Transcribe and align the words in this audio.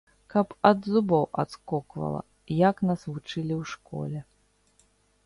Каб 0.33 0.53
ад 0.69 0.79
зубоў 0.93 1.27
адскоквала, 1.43 2.21
як 2.69 2.75
нас 2.93 3.05
вучылі 3.11 3.53
ў 3.61 3.71
школе. 3.73 4.19